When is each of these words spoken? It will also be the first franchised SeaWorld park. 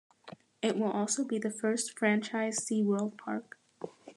It 0.63 0.77
will 0.79 0.89
also 0.89 1.23
be 1.23 1.37
the 1.37 1.51
first 1.51 1.95
franchised 1.95 2.61
SeaWorld 2.61 3.19
park. 3.19 3.59